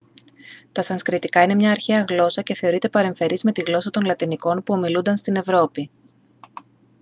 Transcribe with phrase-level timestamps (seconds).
[0.71, 4.73] τα σανσκριτικά είναι μια αρχαία γλώσσα και θεωρείται παρεμφερής με τη γλώσσα των λατινικών που
[4.73, 5.89] ομιλούνταν στην ευρώπη